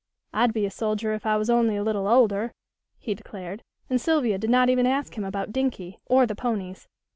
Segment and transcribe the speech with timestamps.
[0.33, 2.53] "I'd be a soldier if I was only a little older,"
[2.97, 6.87] he declared; and Sylvia did not even ask him about Dinkie, or the ponies.